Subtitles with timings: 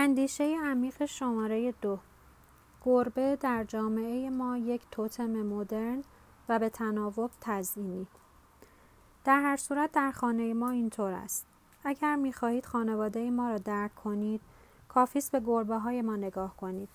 [0.00, 1.98] اندیشه عمیق شماره دو.
[2.84, 6.04] گربه در جامعه ما یک توتم مدرن
[6.48, 8.06] و به تناوب تزئینی.
[9.24, 11.46] در هر صورت در خانه ما اینطور است.
[11.84, 14.40] اگر می‌خواهید خانواده ما را درک کنید
[14.88, 16.88] کافیست به گربه های ما نگاه کنید.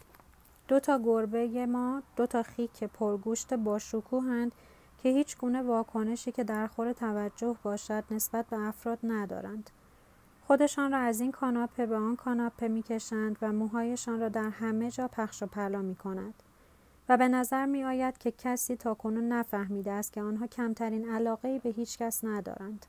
[0.68, 4.52] دو تا گربه ما دو تا خیک پرگوشت با شکوهند
[4.98, 9.70] که هیچ گونه واکنشی که در خور توجه باشد نسبت به افراد ندارند.
[10.48, 15.08] خودشان را از این کاناپه به آن کاناپه می‌کشند و موهایشان را در همه جا
[15.08, 16.34] پخش و پلا می کند.
[17.10, 21.60] و به نظر می آید که کسی تا کنون نفهمیده است که آنها کمترین علاقه
[21.60, 22.86] به هیچ کس ندارند.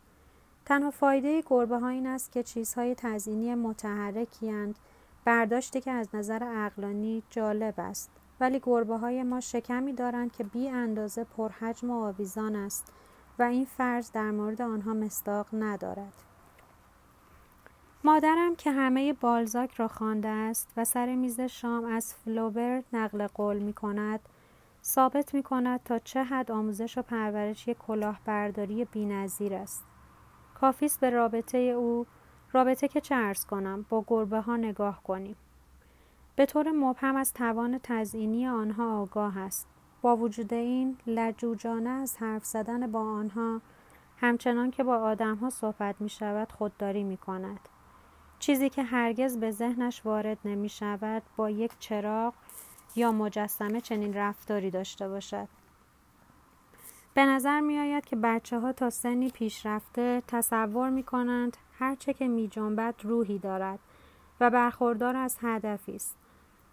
[0.65, 4.79] تنها فایده گربه ها این است که چیزهای تزینی متحرکی هند
[5.25, 10.69] برداشتی که از نظر اقلانی جالب است ولی گربه های ما شکمی دارند که بی
[10.69, 12.93] اندازه پرحجم و آویزان است
[13.39, 16.34] و این فرض در مورد آنها مستاق ندارد.
[18.07, 23.59] مادرم که همه بالزاک را خوانده است و سر میز شام از فلوبر نقل قول
[23.59, 24.21] می کند
[24.85, 29.85] ثابت می کند تا چه حد آموزش و پرورش یک کلاهبرداری بینظیر است.
[30.55, 32.07] کافیست به رابطه او
[32.53, 35.37] رابطه که چه ارز کنم با گربه ها نگاه کنیم.
[36.37, 39.67] به طور مبهم از توان تزئینی آنها آگاه است.
[40.03, 43.61] با وجود این لجوجانه از حرف زدن با آنها
[44.17, 47.61] همچنان که با آدم ها صحبت می شود خودداری می کند
[48.45, 52.35] چیزی که هرگز به ذهنش وارد نمی شود با یک چراغ
[52.97, 55.49] یا مجسمه چنین رفتاری داشته باشد.
[57.15, 62.29] به نظر می آید که بچه ها تا سنی پیشرفته تصور می کنند هرچه که
[62.29, 63.79] می جنبد روحی دارد
[64.41, 66.17] و برخوردار از هدفی است.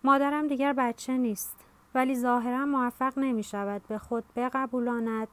[0.04, 1.56] مادرم دیگر بچه نیست
[1.96, 5.28] ولی ظاهرا موفق نمی شود به خود بقبولاند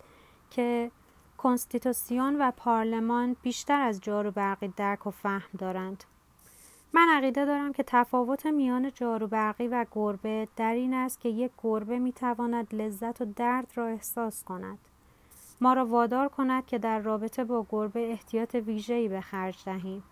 [0.50, 0.90] که
[1.38, 6.04] کنستیتوسیون و پارلمان بیشتر از جارو برقی درک و فهم دارند.
[6.92, 11.98] من عقیده دارم که تفاوت میان جاروبرقی و گربه در این است که یک گربه
[11.98, 14.78] می‌تواند لذت و درد را احساس کند.
[15.60, 20.02] ما را وادار کند که در رابطه با گربه احتیاط ویژه‌ای به خرج دهیم.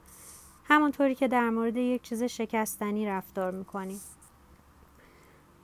[0.65, 4.01] همانطوری که در مورد یک چیز شکستنی رفتار می‌کنیم.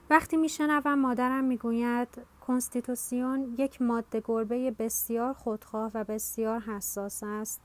[0.09, 2.07] وقتی میشنوم مادرم می‌گوید
[2.47, 7.61] کنستیتوسیون یک ماده گربه بسیار خودخواه و بسیار حساس است.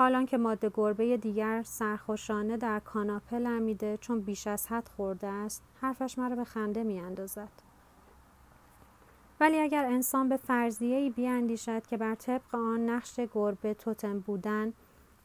[0.00, 5.62] حالان که ماده گربه دیگر سرخوشانه در کاناپه لمیده چون بیش از حد خورده است
[5.80, 7.48] حرفش مرا به خنده می اندازد.
[9.40, 14.72] ولی اگر انسان به فرضیه ای بیاندیشد که بر طبق آن نقش گربه توتم بودن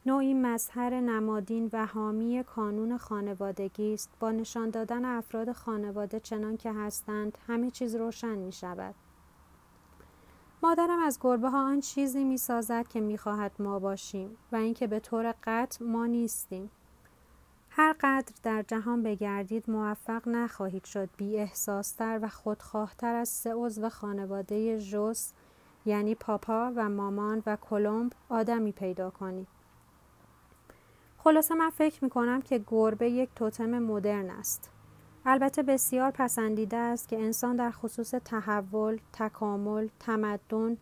[0.06, 6.72] نوعی مظهر نمادین و حامی کانون خانوادگی است با نشان دادن افراد خانواده چنان که
[6.72, 8.94] هستند همه چیز روشن می شود.
[10.66, 14.86] مادرم از گربه ها آن چیزی می سازد که می خواهد ما باشیم و اینکه
[14.86, 16.70] به طور قطع ما نیستیم.
[17.70, 23.88] هر قدر در جهان بگردید موفق نخواهید شد بی احساستر و خودخواهتر از سه عضو
[23.88, 25.32] خانواده ژوس
[25.84, 29.48] یعنی پاپا و مامان و کلمب آدمی پیدا کنید.
[31.18, 34.70] خلاصه من فکر می کنم که گربه یک توتم مدرن است.
[35.28, 40.76] البته بسیار پسندیده است که انسان در خصوص تحول، تکامل، تمدن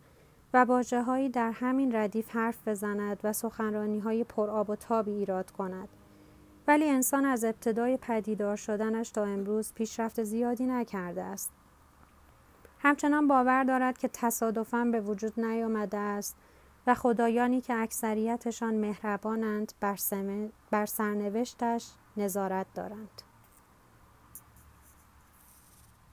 [0.53, 5.89] و باجه در همین ردیف حرف بزند و سخنرانی های پرآب و تابی ایراد کند.
[6.67, 11.51] ولی انسان از ابتدای پدیدار شدنش تا امروز پیشرفت زیادی نکرده است.
[12.79, 16.35] همچنان باور دارد که تصادفاً به وجود نیامده است
[16.87, 19.97] و خدایانی که اکثریتشان مهربانند بر,
[20.71, 23.21] بر سرنوشتش نظارت دارند.